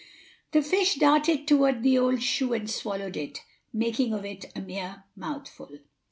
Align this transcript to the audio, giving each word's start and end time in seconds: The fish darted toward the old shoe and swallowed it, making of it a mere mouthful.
The 0.51 0.63
fish 0.63 0.95
darted 0.95 1.47
toward 1.47 1.83
the 1.83 1.99
old 1.99 2.23
shoe 2.23 2.53
and 2.53 2.67
swallowed 2.67 3.15
it, 3.15 3.43
making 3.71 4.13
of 4.15 4.25
it 4.25 4.45
a 4.55 4.59
mere 4.59 5.03
mouthful. 5.15 5.77